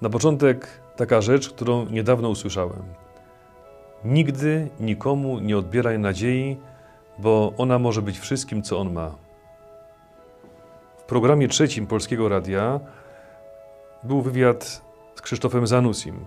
Na 0.00 0.10
początek 0.10 0.68
taka 0.96 1.20
rzecz, 1.20 1.48
którą 1.50 1.86
niedawno 1.86 2.28
usłyszałem. 2.28 2.82
Nigdy 4.04 4.68
nikomu 4.80 5.38
nie 5.38 5.58
odbieraj 5.58 5.98
nadziei, 5.98 6.56
bo 7.18 7.52
ona 7.58 7.78
może 7.78 8.02
być 8.02 8.18
wszystkim, 8.18 8.62
co 8.62 8.78
on 8.78 8.92
ma. 8.92 9.14
W 10.98 11.02
programie 11.02 11.48
trzecim 11.48 11.86
Polskiego 11.86 12.28
Radia 12.28 12.80
był 14.02 14.22
wywiad 14.22 14.82
z 15.14 15.20
Krzysztofem 15.20 15.66
Zanusim. 15.66 16.24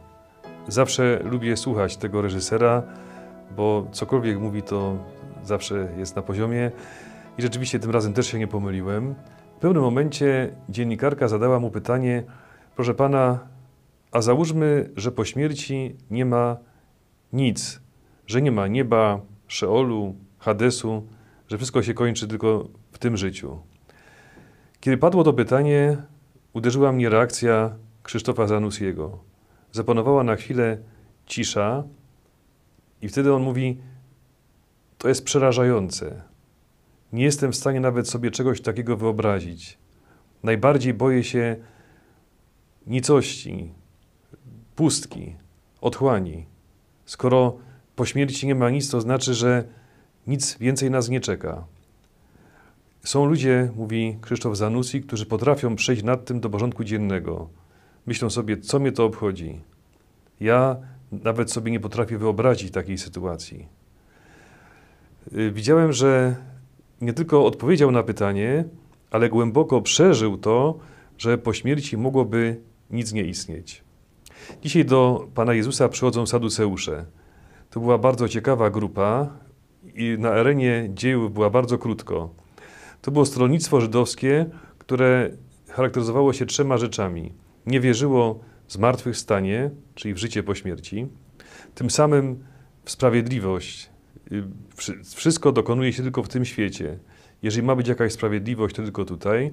Zawsze 0.68 1.20
lubię 1.24 1.58
słuchać 1.58 1.98
tego 1.98 2.22
reżysera, 2.22 2.84
bo 3.56 3.86
cokolwiek 3.92 4.40
mówi, 4.40 4.64
to 4.64 4.98
zawsze 5.44 5.88
jest 5.98 6.16
na 6.16 6.22
poziomie. 6.22 6.72
I 7.38 7.42
rzeczywiście 7.42 7.80
tym 7.80 7.92
razem 7.92 8.14
też 8.14 8.28
się 8.28 8.40
nie 8.40 8.48
pomyliłem. 8.48 9.16
W 9.58 9.60
pewnym 9.60 9.84
momencie 9.84 10.56
dziennikarka 10.70 11.28
zadała 11.28 11.60
mu 11.60 11.72
pytanie: 11.72 12.24
Proszę 12.76 12.94
pana, 12.94 13.40
a 14.12 14.22
załóżmy, 14.22 14.90
że 14.96 15.12
po 15.12 15.26
śmierci 15.26 15.96
nie 16.12 16.26
ma 16.26 16.58
nic, 17.34 17.82
że 18.28 18.42
nie 18.42 18.52
ma 18.52 18.68
nieba, 18.68 19.22
Szeolu, 19.48 20.16
Hadesu, 20.40 21.08
że 21.48 21.58
wszystko 21.58 21.84
się 21.84 21.94
kończy 21.94 22.28
tylko 22.28 22.70
w 22.92 22.98
tym 22.98 23.18
życiu. 23.18 23.60
Kiedy 24.80 24.98
padło 24.98 25.24
to 25.24 25.34
pytanie, 25.34 25.98
uderzyła 26.54 26.92
mnie 26.92 27.10
reakcja 27.10 27.76
Krzysztofa 28.04 28.48
Zanusiego. 28.48 29.20
Zapanowała 29.72 30.24
na 30.24 30.36
chwilę 30.36 30.78
cisza, 31.26 31.84
i 33.02 33.10
wtedy 33.10 33.34
on 33.34 33.42
mówi: 33.42 33.78
To 34.98 35.08
jest 35.08 35.26
przerażające. 35.26 36.22
Nie 37.14 37.24
jestem 37.24 37.52
w 37.52 37.56
stanie 37.56 37.80
nawet 37.80 38.10
sobie 38.10 38.32
czegoś 38.32 38.62
takiego 38.62 38.98
wyobrazić. 38.98 39.78
Najbardziej 40.44 40.94
boję 40.94 41.24
się 41.24 41.56
nicości, 42.88 43.74
pustki, 44.80 45.36
otchłani. 45.82 46.46
Skoro 47.06 47.58
po 47.96 48.06
śmierci 48.06 48.48
nie 48.48 48.56
ma 48.56 48.70
nic, 48.70 48.90
to 48.90 49.02
znaczy, 49.02 49.34
że 49.34 49.64
nic 50.28 50.58
więcej 50.58 50.92
nas 50.92 51.10
nie 51.10 51.20
czeka. 51.20 51.66
Są 53.04 53.26
ludzie, 53.26 53.72
mówi 53.76 54.18
Krzysztof 54.22 54.58
Zanussi, 54.58 55.02
którzy 55.02 55.26
potrafią 55.26 55.76
przejść 55.76 56.04
nad 56.04 56.26
tym 56.26 56.40
do 56.40 56.50
porządku 56.50 56.84
dziennego. 56.84 57.50
Myślą 58.06 58.30
sobie, 58.30 58.58
co 58.58 58.80
mnie 58.80 58.92
to 58.92 59.06
obchodzi. 59.06 59.62
Ja 60.40 60.76
nawet 61.12 61.52
sobie 61.52 61.72
nie 61.72 61.80
potrafię 61.80 62.18
wyobrazić 62.18 62.72
takiej 62.72 62.98
sytuacji. 62.98 63.68
Y, 65.34 65.52
widziałem, 65.52 65.94
że 65.94 66.36
nie 67.02 67.14
tylko 67.14 67.46
odpowiedział 67.46 67.92
na 67.92 68.04
pytanie, 68.04 68.64
ale 69.12 69.30
głęboko 69.30 69.82
przeżył 69.82 70.38
to, 70.38 70.80
że 71.18 71.38
po 71.38 71.54
śmierci 71.54 71.98
mogłoby 71.98 72.62
nic 72.90 73.14
nie 73.14 73.24
istnieć. 73.24 73.89
Dzisiaj 74.62 74.86
do 74.86 75.28
Pana 75.36 75.54
Jezusa 75.54 75.90
przychodzą 75.90 76.26
saduceusze. 76.26 77.06
To 77.70 77.80
była 77.80 77.98
bardzo 77.98 78.30
ciekawa 78.30 78.70
grupa 78.70 79.30
i 79.96 80.16
na 80.20 80.30
arenie 80.30 80.90
dziejów 80.94 81.34
była 81.34 81.50
bardzo 81.50 81.78
krótko. 81.78 82.30
To 83.02 83.12
było 83.12 83.26
stronnictwo 83.26 83.82
żydowskie, 83.82 84.46
które 84.78 85.30
charakteryzowało 85.70 86.34
się 86.34 86.46
trzema 86.46 86.78
rzeczami. 86.78 87.34
Nie 87.66 87.80
wierzyło 87.80 88.40
w 88.68 88.74
zmartwychwstanie, 88.74 89.70
czyli 89.96 90.14
w 90.14 90.18
życie 90.18 90.44
po 90.44 90.56
śmierci. 90.56 91.08
Tym 91.76 91.90
samym 91.90 92.44
w 92.86 92.92
sprawiedliwość. 92.92 93.90
Wszystko 95.16 95.52
dokonuje 95.52 95.94
się 95.94 96.04
tylko 96.04 96.24
w 96.24 96.28
tym 96.28 96.46
świecie. 96.46 97.00
Jeżeli 97.44 97.68
ma 97.68 97.76
być 97.76 97.88
jakaś 97.88 98.14
sprawiedliwość, 98.14 98.76
to 98.76 98.84
tylko 98.84 99.06
tutaj. 99.06 99.52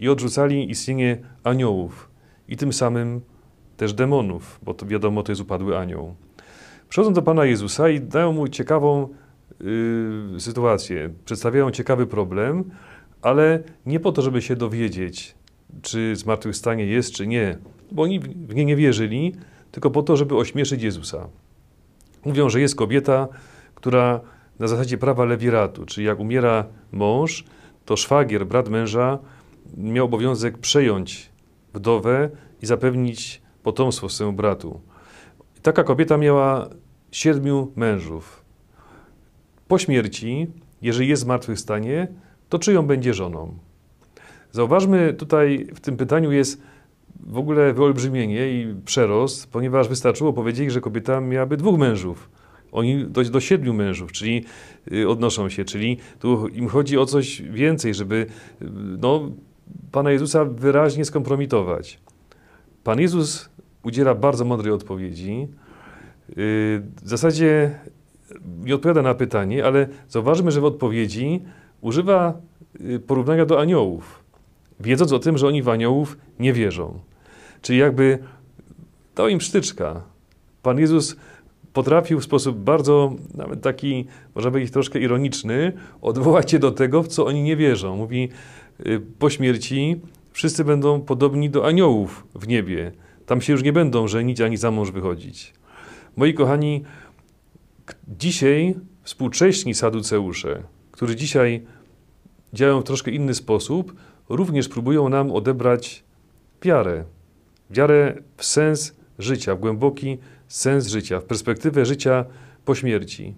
I 0.00 0.08
odrzucali 0.08 0.70
istnienie 0.70 1.18
aniołów 1.44 2.10
i 2.48 2.56
tym 2.56 2.72
samym 2.72 3.20
też 3.78 3.92
demonów, 3.94 4.60
bo 4.62 4.74
to 4.74 4.86
wiadomo, 4.86 5.22
to 5.22 5.32
jest 5.32 5.42
upadły 5.42 5.78
anioł. 5.78 6.14
Przychodzą 6.88 7.12
do 7.12 7.22
Pana 7.22 7.44
Jezusa 7.44 7.88
i 7.88 8.00
dają 8.00 8.32
mu 8.32 8.48
ciekawą 8.48 9.08
y, 10.36 10.40
sytuację, 10.40 11.10
przedstawiają 11.24 11.70
ciekawy 11.70 12.06
problem, 12.06 12.64
ale 13.22 13.62
nie 13.86 14.00
po 14.00 14.12
to, 14.12 14.22
żeby 14.22 14.42
się 14.42 14.56
dowiedzieć, 14.56 15.34
czy 15.82 16.16
zmartwychwstanie 16.16 16.86
jest, 16.86 17.12
czy 17.12 17.26
nie, 17.26 17.58
bo 17.92 18.02
oni 18.02 18.20
w 18.20 18.54
nie 18.54 18.64
nie 18.64 18.76
wierzyli, 18.76 19.34
tylko 19.72 19.90
po 19.90 20.02
to, 20.02 20.16
żeby 20.16 20.36
ośmieszyć 20.36 20.82
Jezusa. 20.82 21.28
Mówią, 22.24 22.48
że 22.48 22.60
jest 22.60 22.76
kobieta, 22.76 23.28
która 23.74 24.20
na 24.58 24.68
zasadzie 24.68 24.98
prawa 24.98 25.24
lewiratu, 25.24 25.86
czyli 25.86 26.06
jak 26.06 26.20
umiera 26.20 26.64
mąż, 26.92 27.44
to 27.84 27.96
szwagier, 27.96 28.46
brat 28.46 28.68
męża, 28.68 29.18
miał 29.76 30.04
obowiązek 30.04 30.58
przejąć 30.58 31.30
wdowę 31.74 32.30
i 32.62 32.66
zapewnić 32.66 33.42
potomstwo 33.68 34.08
swojemu 34.08 34.36
bratu. 34.36 34.80
Taka 35.62 35.84
kobieta 35.84 36.16
miała 36.16 36.68
siedmiu 37.12 37.72
mężów. 37.76 38.44
Po 39.68 39.78
śmierci, 39.78 40.46
jeżeli 40.82 41.08
jest 41.08 41.22
zmartwychwstanie, 41.22 42.08
to 42.48 42.58
czyją 42.58 42.86
będzie 42.86 43.14
żoną? 43.14 43.58
Zauważmy 44.52 45.14
tutaj 45.14 45.68
w 45.74 45.80
tym 45.80 45.96
pytaniu 45.96 46.32
jest 46.32 46.62
w 47.20 47.38
ogóle 47.38 47.72
wyolbrzymienie 47.72 48.52
i 48.52 48.74
przerost, 48.84 49.52
ponieważ 49.52 49.88
wystarczyło 49.88 50.32
powiedzieć, 50.32 50.72
że 50.72 50.80
kobieta 50.80 51.20
miałaby 51.20 51.56
dwóch 51.56 51.78
mężów. 51.78 52.30
Oni 52.72 53.04
do, 53.06 53.24
do 53.24 53.40
siedmiu 53.40 53.74
mężów, 53.74 54.12
czyli 54.12 54.44
y, 54.92 55.08
odnoszą 55.08 55.48
się, 55.48 55.64
czyli 55.64 55.96
tu 56.18 56.48
im 56.48 56.68
chodzi 56.68 56.98
o 56.98 57.06
coś 57.06 57.42
więcej, 57.42 57.94
żeby 57.94 58.26
y, 58.62 58.66
no, 59.00 59.30
Pana 59.92 60.10
Jezusa 60.10 60.44
wyraźnie 60.44 61.04
skompromitować. 61.04 62.07
Pan 62.88 63.00
Jezus 63.00 63.48
udziela 63.82 64.14
bardzo 64.14 64.44
mądrej 64.44 64.72
odpowiedzi. 64.72 65.48
Y, 66.30 66.34
w 67.02 67.08
zasadzie 67.08 67.78
nie 68.64 68.74
odpowiada 68.74 69.02
na 69.02 69.14
pytanie, 69.14 69.64
ale 69.64 69.88
zauważmy, 70.08 70.50
że 70.50 70.60
w 70.60 70.64
odpowiedzi 70.64 71.42
używa 71.80 72.34
porównania 73.06 73.46
do 73.46 73.60
aniołów, 73.60 74.24
wiedząc 74.80 75.12
o 75.12 75.18
tym, 75.18 75.38
że 75.38 75.46
oni 75.46 75.62
w 75.62 75.68
aniołów 75.68 76.18
nie 76.38 76.52
wierzą. 76.52 77.00
Czyli 77.62 77.78
jakby 77.78 78.18
to 79.14 79.28
im 79.28 79.40
sztyczka. 79.40 80.02
Pan 80.62 80.78
Jezus 80.78 81.16
potrafił 81.72 82.20
w 82.20 82.24
sposób 82.24 82.56
bardzo, 82.58 83.12
nawet 83.34 83.62
taki, 83.62 84.06
można 84.34 84.50
powiedzieć 84.50 84.72
troszkę 84.72 84.98
ironiczny, 84.98 85.72
odwołać 86.02 86.50
się 86.50 86.58
do 86.58 86.70
tego, 86.70 87.02
w 87.02 87.08
co 87.08 87.26
oni 87.26 87.42
nie 87.42 87.56
wierzą. 87.56 87.96
Mówi, 87.96 88.28
y, 88.86 89.00
po 89.18 89.30
śmierci 89.30 90.00
wszyscy 90.38 90.64
będą 90.64 91.00
podobni 91.00 91.50
do 91.50 91.66
aniołów 91.66 92.26
w 92.34 92.48
niebie. 92.48 92.92
Tam 93.26 93.40
się 93.40 93.52
już 93.52 93.62
nie 93.62 93.72
będą 93.72 94.08
żenić 94.08 94.40
ani 94.40 94.56
za 94.56 94.70
mąż 94.70 94.90
wychodzić. 94.90 95.54
Moi 96.16 96.34
kochani, 96.34 96.84
dzisiaj 98.08 98.74
współcześni 99.02 99.74
saduceusze, 99.74 100.62
którzy 100.90 101.16
dzisiaj 101.16 101.66
działają 102.52 102.80
w 102.80 102.84
troszkę 102.84 103.10
inny 103.10 103.34
sposób, 103.34 103.94
również 104.28 104.68
próbują 104.68 105.08
nam 105.08 105.32
odebrać 105.32 106.04
wiarę. 106.62 107.04
Wiarę 107.70 108.22
w 108.36 108.44
sens 108.44 108.96
życia, 109.18 109.54
w 109.54 109.60
głęboki 109.60 110.18
sens 110.48 110.86
życia, 110.86 111.20
w 111.20 111.24
perspektywę 111.24 111.86
życia 111.86 112.24
po 112.64 112.74
śmierci. 112.74 113.34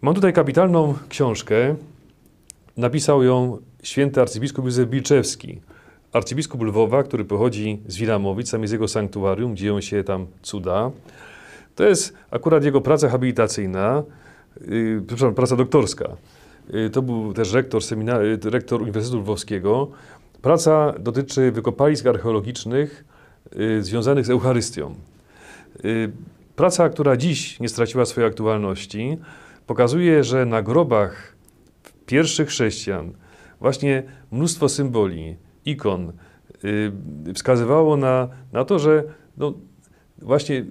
Mam 0.00 0.14
tutaj 0.14 0.32
kapitalną 0.32 0.94
książkę. 1.08 1.76
Napisał 2.76 3.22
ją 3.22 3.58
święty 3.82 4.20
arcybiskup 4.20 4.64
Józef 4.64 4.88
Bilczewski, 4.88 5.60
arcybiskup 6.12 6.62
Lwowa, 6.62 7.02
który 7.02 7.24
pochodzi 7.24 7.80
z 7.86 7.96
Wilamowic, 7.96 8.50
tam 8.50 8.62
jest 8.62 8.72
jego 8.72 8.88
sanktuarium, 8.88 9.56
dzieją 9.56 9.80
się 9.80 10.04
tam 10.04 10.26
cuda. 10.42 10.90
To 11.74 11.84
jest 11.84 12.14
akurat 12.30 12.64
jego 12.64 12.80
praca 12.80 13.08
habilitacyjna, 13.08 14.02
yy, 14.60 15.02
przepraszam, 15.06 15.34
praca 15.34 15.56
doktorska. 15.56 16.16
Yy, 16.70 16.90
to 16.90 17.02
był 17.02 17.32
też 17.32 17.52
rektor, 17.52 17.84
semina, 17.84 18.22
yy, 18.22 18.38
rektor 18.44 18.82
Uniwersytetu 18.82 19.20
Lwowskiego. 19.20 19.88
Praca 20.42 20.94
dotyczy 20.98 21.52
wykopalisk 21.52 22.06
archeologicznych 22.06 23.04
yy, 23.56 23.82
związanych 23.82 24.26
z 24.26 24.30
Eucharystią. 24.30 24.94
Y, 25.84 26.12
praca, 26.56 26.88
która 26.88 27.16
dziś 27.16 27.60
nie 27.60 27.68
straciła 27.68 28.04
swojej 28.04 28.30
aktualności, 28.30 29.18
pokazuje, 29.66 30.24
że 30.24 30.46
na 30.46 30.62
grobach 30.62 31.36
pierwszych 32.06 32.48
chrześcijan 32.48 33.12
właśnie 33.60 34.02
mnóstwo 34.30 34.68
symboli, 34.68 35.36
ikon 35.64 36.12
y, 36.64 36.92
wskazywało 37.34 37.96
na, 37.96 38.28
na 38.52 38.64
to, 38.64 38.78
że 38.78 39.04
no, 39.36 39.54
właśnie 40.18 40.64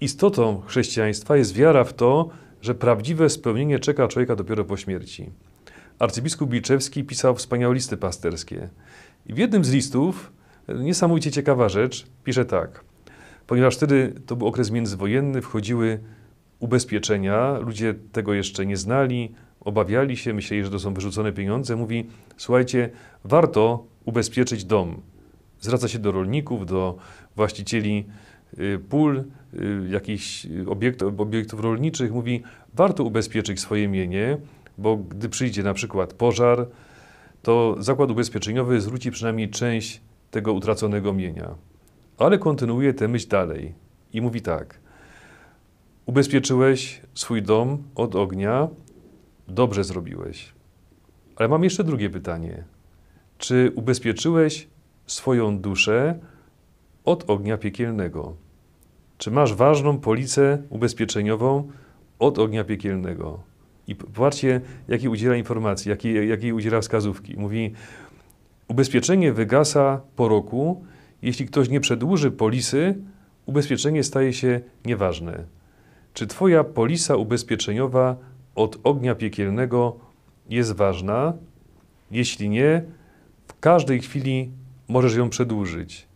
istotą 0.00 0.62
chrześcijaństwa 0.66 1.36
jest 1.36 1.54
wiara 1.54 1.84
w 1.84 1.92
to, 1.92 2.28
że 2.62 2.74
prawdziwe 2.74 3.30
spełnienie 3.30 3.78
czeka 3.78 4.08
człowieka 4.08 4.36
dopiero 4.36 4.64
po 4.64 4.76
śmierci. 4.76 5.30
Arcybiskup 5.98 6.50
Bilczewski 6.50 7.04
pisał 7.04 7.34
wspaniałe 7.34 7.74
listy 7.74 7.96
pasterskie. 7.96 8.68
I 9.26 9.34
w 9.34 9.38
jednym 9.38 9.64
z 9.64 9.72
listów, 9.72 10.32
niesamowicie 10.68 11.30
ciekawa 11.30 11.68
rzecz, 11.68 12.06
pisze 12.24 12.44
tak– 12.44 12.80
ponieważ 13.46 13.76
wtedy 13.76 14.14
to 14.26 14.36
był 14.36 14.46
okres 14.46 14.70
międzywojenny, 14.70 15.42
wchodziły 15.42 16.00
ubezpieczenia, 16.58 17.58
ludzie 17.58 17.94
tego 18.12 18.34
jeszcze 18.34 18.66
nie 18.66 18.76
znali, 18.76 19.34
obawiali 19.66 20.16
się, 20.16 20.34
myśleli, 20.34 20.64
że 20.64 20.70
to 20.70 20.78
są 20.78 20.94
wyrzucone 20.94 21.32
pieniądze. 21.32 21.76
Mówi, 21.76 22.06
słuchajcie, 22.36 22.90
warto 23.24 23.84
ubezpieczyć 24.04 24.64
dom. 24.64 25.00
zwraca 25.60 25.88
się 25.88 25.98
do 25.98 26.12
rolników, 26.12 26.66
do 26.66 26.96
właścicieli 27.36 28.04
y, 28.58 28.78
pól, 28.88 29.24
y, 29.54 29.88
jakichś 29.90 30.46
obiektów, 30.66 31.20
obiektów 31.20 31.60
rolniczych, 31.60 32.12
mówi, 32.12 32.42
warto 32.74 33.04
ubezpieczyć 33.04 33.60
swoje 33.60 33.88
mienie, 33.88 34.38
bo 34.78 34.96
gdy 34.96 35.28
przyjdzie 35.28 35.62
na 35.62 35.74
przykład 35.74 36.14
pożar, 36.14 36.66
to 37.42 37.76
zakład 37.78 38.10
ubezpieczeniowy 38.10 38.80
zwróci 38.80 39.10
przynajmniej 39.10 39.50
część 39.50 40.00
tego 40.30 40.52
utraconego 40.52 41.12
mienia. 41.12 41.54
Ale 42.18 42.38
kontynuuje 42.38 42.94
tę 42.94 43.08
myśl 43.08 43.28
dalej 43.28 43.74
i 44.12 44.20
mówi 44.20 44.42
tak. 44.42 44.78
Ubezpieczyłeś 46.06 47.00
swój 47.14 47.42
dom 47.42 47.82
od 47.94 48.14
ognia, 48.14 48.68
dobrze 49.48 49.84
zrobiłeś. 49.84 50.52
Ale 51.36 51.48
mam 51.48 51.64
jeszcze 51.64 51.84
drugie 51.84 52.10
pytanie. 52.10 52.64
Czy 53.38 53.72
ubezpieczyłeś 53.74 54.68
swoją 55.06 55.58
duszę 55.58 56.18
od 57.04 57.30
ognia 57.30 57.58
piekielnego? 57.58 58.36
Czy 59.18 59.30
masz 59.30 59.54
ważną 59.54 59.98
policę 59.98 60.62
ubezpieczeniową 60.70 61.68
od 62.18 62.38
ognia 62.38 62.64
piekielnego? 62.64 63.40
I 63.88 63.94
popatrzcie, 63.94 64.60
jakiej 64.88 65.08
udziela 65.08 65.36
informacji, 65.36 65.88
jakiej, 65.88 66.28
jakiej 66.28 66.52
udziela 66.52 66.80
wskazówki. 66.80 67.36
Mówi, 67.36 67.72
ubezpieczenie 68.68 69.32
wygasa 69.32 70.00
po 70.16 70.28
roku, 70.28 70.84
jeśli 71.22 71.46
ktoś 71.46 71.68
nie 71.68 71.80
przedłuży 71.80 72.30
polisy, 72.30 72.94
ubezpieczenie 73.46 74.04
staje 74.04 74.32
się 74.32 74.60
nieważne. 74.84 75.44
Czy 76.14 76.26
Twoja 76.26 76.64
polisa 76.64 77.16
ubezpieczeniowa 77.16 78.16
od 78.56 78.78
ognia 78.84 79.14
piekielnego 79.14 79.96
jest 80.48 80.72
ważna? 80.72 81.32
Jeśli 82.10 82.48
nie, 82.48 82.82
w 83.48 83.60
każdej 83.60 84.00
chwili 84.00 84.50
możesz 84.88 85.14
ją 85.14 85.30
przedłużyć, 85.30 86.06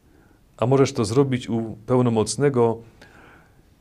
a 0.57 0.67
możesz 0.67 0.93
to 0.93 1.05
zrobić 1.05 1.49
u 1.49 1.77
pełnomocnego 1.87 2.79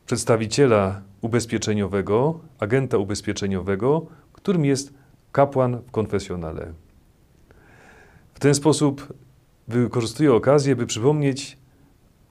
przedstawiciela 0.06 1.02
ubezpieczeniowego, 1.20 2.40
agenta 2.58 2.98
ubezpieczeniowego, 2.98 4.06
którym 4.32 4.64
jest 4.64 4.94
kapłan 5.32 5.78
w 5.86 5.90
konfesjonale. 5.90 6.72
W 8.34 8.40
ten 8.40 8.54
sposób 8.54 9.12
wykorzystuję 9.68 10.34
okazję, 10.34 10.76
by 10.76 10.86
przypomnieć 10.86 11.58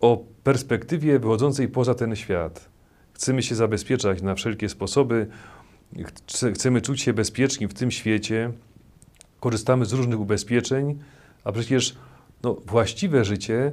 o 0.01 0.23
perspektywie 0.43 1.19
wychodzącej 1.19 1.67
poza 1.67 1.95
ten 1.95 2.15
świat. 2.15 2.69
Chcemy 3.13 3.43
się 3.43 3.55
zabezpieczać 3.55 4.21
na 4.21 4.35
wszelkie 4.35 4.69
sposoby, 4.69 5.27
chcemy 6.53 6.81
czuć 6.81 7.01
się 7.01 7.13
bezpieczni 7.13 7.67
w 7.67 7.73
tym 7.73 7.91
świecie, 7.91 8.51
korzystamy 9.39 9.85
z 9.85 9.93
różnych 9.93 10.19
ubezpieczeń, 10.19 10.99
a 11.43 11.51
przecież 11.51 11.95
no, 12.43 12.53
właściwe 12.65 13.25
życie, 13.25 13.71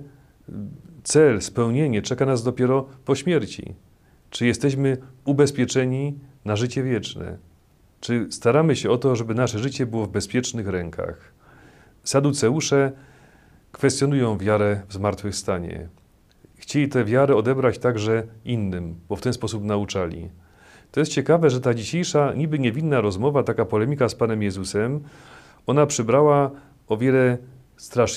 cel, 1.03 1.43
spełnienie 1.43 2.03
czeka 2.03 2.27
nas 2.27 2.43
dopiero 2.43 2.89
po 3.05 3.15
śmierci. 3.15 3.75
Czy 4.31 4.47
jesteśmy 4.47 4.97
ubezpieczeni 5.25 6.19
na 6.45 6.57
życie 6.57 6.83
wieczne? 6.83 7.39
Czy 8.01 8.27
staramy 8.31 8.77
się 8.77 8.91
o 8.91 8.99
to, 8.99 9.17
żeby 9.17 9.35
nasze 9.35 9.59
życie 9.59 9.87
było 9.87 10.07
w 10.07 10.11
bezpiecznych 10.11 10.69
rękach? 10.69 11.33
Saduceusze 12.05 12.93
kwestionują 13.73 14.39
wiarę 14.39 14.83
w 14.89 14.93
zmartwychwstanie. 14.93 15.89
Chcieli 16.57 16.89
tę 16.89 17.05
wiarę 17.05 17.37
odebrać 17.37 17.79
także 17.79 18.23
innym, 18.45 19.01
bo 19.09 19.17
w 19.17 19.21
ten 19.21 19.33
sposób 19.33 19.65
nauczali. 19.65 20.31
To 20.97 21.01
jest 21.01 21.13
ciekawe, 21.13 21.51
że 21.51 21.61
ta 21.61 21.75
dzisiejsza 21.75 22.33
niby 22.33 22.59
niewinna 22.59 23.01
rozmowa, 23.01 23.43
taka 23.43 23.65
polemika 23.65 24.09
z 24.09 24.15
Panem 24.15 24.43
Jezusem, 24.43 25.01
ona 25.67 25.87
przybrała 25.87 26.51
o 26.89 26.97
wiele 26.97 27.39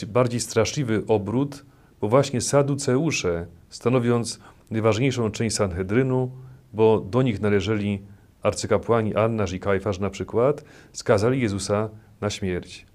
bardziej 0.07 0.39
straszliwy 0.39 1.03
obrót, 1.07 1.65
bo 2.01 2.09
właśnie 2.09 2.41
saduceusze, 2.41 3.45
stanowiąc 3.69 4.39
najważniejszą 4.71 5.31
część 5.31 5.55
Sanhedrynu, 5.55 6.31
bo 6.73 6.99
do 6.99 7.21
nich 7.21 7.41
należeli 7.41 8.01
arcykapłani 8.41 9.15
Annasz 9.15 9.53
i 9.53 9.59
Kajfasz 9.59 9.99
na 9.99 10.09
przykład, 10.09 10.63
skazali 10.93 11.41
Jezusa 11.41 11.89
na 12.21 12.29
śmierć. 12.29 12.85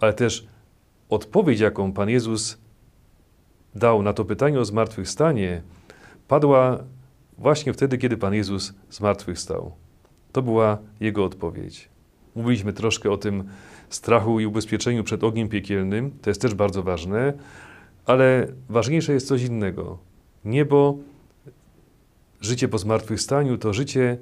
Ale 0.00 0.12
też 0.12 0.46
odpowiedź, 1.08 1.60
jaką 1.60 1.92
Pan 1.92 2.08
Jezus 2.10 2.58
dał 3.74 4.02
na 4.02 4.12
to 4.12 4.24
pytanie 4.24 4.60
o 4.60 4.64
zmartwychwstanie, 4.64 5.62
padła 6.28 6.78
właśnie 7.38 7.72
wtedy, 7.72 7.98
kiedy 7.98 8.16
Pan 8.16 8.34
Jezus 8.34 8.74
zmartwychwstał. 8.90 9.72
To 10.32 10.42
była 10.42 10.78
Jego 11.00 11.24
odpowiedź. 11.24 11.88
Mówiliśmy 12.34 12.72
troszkę 12.72 13.10
o 13.10 13.16
tym 13.16 13.44
strachu 13.90 14.40
i 14.40 14.46
ubezpieczeniu 14.46 15.04
przed 15.04 15.24
ogniem 15.24 15.48
piekielnym, 15.48 16.10
to 16.22 16.30
jest 16.30 16.40
też 16.40 16.54
bardzo 16.54 16.82
ważne, 16.82 17.32
ale 18.06 18.46
ważniejsze 18.68 19.12
jest 19.12 19.28
coś 19.28 19.42
innego. 19.42 19.98
Niebo, 20.44 20.98
życie 22.40 22.68
po 22.68 22.78
zmartwychwstaniu 22.78 23.58
to 23.58 23.72
życie 23.72 24.18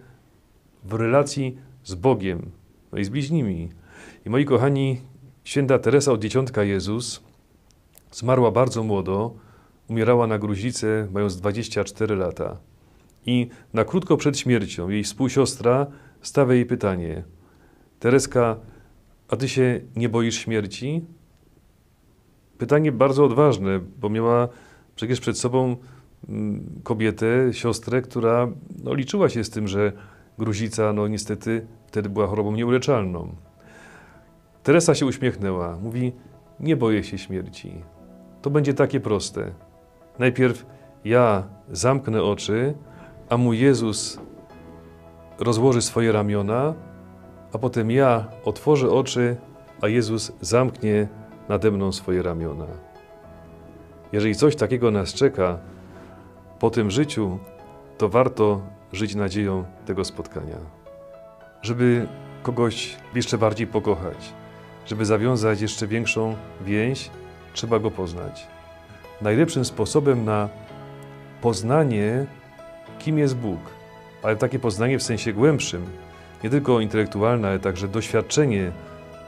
w 0.85 0.93
relacji 0.93 1.59
z 1.85 1.95
Bogiem, 1.95 2.51
no 2.93 2.99
i 2.99 3.05
z 3.05 3.09
bliźnimi. 3.09 3.69
I 4.27 4.31
moi 4.31 4.45
kochani, 4.45 5.01
święta 5.45 5.79
Teresa 5.79 6.13
od 6.13 6.21
Dzieciątka 6.21 6.63
Jezus 6.63 7.23
zmarła 8.13 8.51
bardzo 8.51 8.83
młodo, 8.83 9.35
umierała 9.89 10.27
na 10.27 10.39
gruźlicę 10.39 11.09
mając 11.13 11.37
24 11.37 12.17
lata. 12.17 12.57
I 13.27 13.49
na 13.73 13.85
krótko 13.85 14.17
przed 14.17 14.39
śmiercią 14.39 14.89
jej 14.89 15.05
współsiostra 15.05 15.87
stawia 16.23 16.55
jej 16.55 16.67
pytanie: 16.67 17.25
Tereska, 17.99 18.57
a 19.29 19.37
ty 19.37 19.49
się 19.49 19.81
nie 19.97 20.09
boisz 20.09 20.39
śmierci? 20.39 21.05
Pytanie 22.59 22.93
bardzo 22.93 23.25
odważne, 23.25 23.81
bo 24.01 24.09
miała 24.09 24.49
przecież 24.97 25.21
przed 25.21 25.39
sobą 25.39 25.77
mm, 26.29 26.81
kobietę, 26.83 27.53
siostrę, 27.53 28.03
która 28.03 28.49
no, 28.85 28.95
liczyła 28.95 29.29
się 29.29 29.45
z 29.45 29.51
tym, 29.51 29.69
że 29.69 29.93
gruźlica, 30.39 30.93
no 30.93 31.09
niestety, 31.09 31.67
wtedy 31.87 32.09
była 32.09 32.27
chorobą 32.27 32.53
nieuleczalną. 32.53 33.35
Teresa 34.63 34.95
się 34.95 35.07
uśmiechnęła. 35.07 35.79
Mówi, 35.83 36.13
nie 36.61 36.77
boję 36.77 37.05
się 37.05 37.19
śmierci. 37.19 37.83
To 38.43 38.51
będzie 38.51 38.75
takie 38.75 39.01
proste. 39.01 39.53
Najpierw 40.19 40.67
ja 41.05 41.49
zamknę 41.71 42.23
oczy, 42.23 42.75
a 43.35 43.37
mój 43.37 43.59
Jezus 43.59 44.19
rozłoży 45.39 45.83
swoje 45.83 46.13
ramiona, 46.13 46.75
a 47.53 47.59
potem 47.59 47.91
ja 47.91 48.25
otworzę 48.45 48.91
oczy, 48.91 49.37
a 49.81 49.89
Jezus 49.89 50.33
zamknie 50.41 51.09
nade 51.49 51.71
mną 51.71 51.93
swoje 51.93 52.23
ramiona. 52.23 52.67
Jeżeli 54.13 54.35
coś 54.35 54.57
takiego 54.57 54.91
nas 54.91 55.15
czeka 55.15 55.59
po 56.59 56.71
tym 56.71 56.91
życiu, 56.91 57.39
to 57.99 58.09
warto 58.09 58.61
żyć 58.93 59.15
nadzieją 59.15 59.65
tego 59.87 60.05
spotkania. 60.05 60.59
Żeby 61.63 62.07
kogoś 62.43 62.97
jeszcze 63.15 63.39
bardziej 63.39 63.67
pokochać, 63.67 64.33
żeby 64.87 65.05
zawiązać 65.05 65.61
jeszcze 65.61 65.87
większą 65.87 66.37
więź, 66.61 67.11
trzeba 67.53 67.79
go 67.79 67.91
poznać. 67.91 68.47
Najlepszym 69.23 69.65
sposobem 69.65 70.25
na 70.25 70.49
poznanie, 71.41 72.27
kim 73.05 73.19
jest 73.19 73.37
Bóg, 73.37 73.61
ale 74.23 74.37
takie 74.37 74.59
poznanie 74.59 74.99
w 74.99 75.03
sensie 75.03 75.33
głębszym, 75.33 75.87
nie 76.45 76.51
tylko 76.51 76.81
intelektualne, 76.81 77.49
ale 77.49 77.59
także 77.59 77.89
doświadczenie 77.89 78.73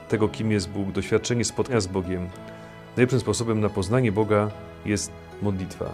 tego, 0.09 0.29
kim 0.29 0.51
jest 0.51 0.69
Bóg, 0.69 0.91
doświadczenie 0.91 1.45
spotkania 1.45 1.81
z 1.81 1.87
Bogiem. 1.87 2.29
Najlepszym 2.95 3.19
sposobem 3.19 3.59
na 3.59 3.69
poznanie 3.69 4.11
Boga 4.11 4.51
jest 4.85 5.11
modlitwa. 5.41 5.85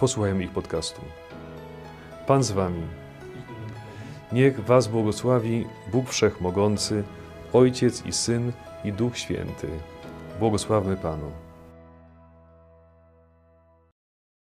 Posłuchajmy 0.00 0.44
ich 0.44 0.50
podcastu. 0.50 1.00
Pan 2.26 2.42
z 2.42 2.50
Wami. 2.50 2.82
Niech 4.32 4.64
Was 4.64 4.88
błogosławi 4.88 5.66
Bóg 5.92 6.08
Wszechmogący, 6.08 7.04
Ojciec 7.52 8.06
i 8.06 8.12
Syn 8.12 8.52
i 8.84 8.92
Duch 8.92 9.18
Święty. 9.18 9.68
Błogosławmy 10.38 10.96
Panu. 10.96 11.30